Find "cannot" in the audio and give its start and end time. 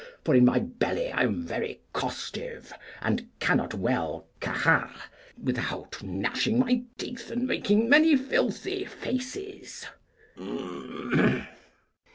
3.39-3.75